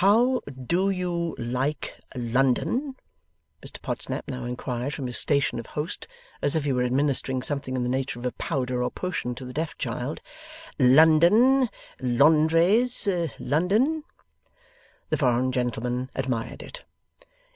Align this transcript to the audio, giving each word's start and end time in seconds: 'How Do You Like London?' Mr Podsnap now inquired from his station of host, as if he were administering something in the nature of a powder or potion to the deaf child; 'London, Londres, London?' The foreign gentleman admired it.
'How 0.00 0.40
Do 0.50 0.88
You 0.88 1.34
Like 1.36 2.00
London?' 2.14 2.94
Mr 3.62 3.78
Podsnap 3.82 4.26
now 4.26 4.46
inquired 4.46 4.94
from 4.94 5.04
his 5.06 5.18
station 5.18 5.58
of 5.58 5.66
host, 5.66 6.08
as 6.40 6.56
if 6.56 6.64
he 6.64 6.72
were 6.72 6.82
administering 6.82 7.42
something 7.42 7.76
in 7.76 7.82
the 7.82 7.90
nature 7.90 8.18
of 8.18 8.24
a 8.24 8.32
powder 8.32 8.82
or 8.82 8.90
potion 8.90 9.34
to 9.34 9.44
the 9.44 9.52
deaf 9.52 9.76
child; 9.76 10.22
'London, 10.78 11.68
Londres, 12.00 13.06
London?' 13.38 14.04
The 15.10 15.18
foreign 15.18 15.52
gentleman 15.52 16.10
admired 16.14 16.62
it. 16.62 16.84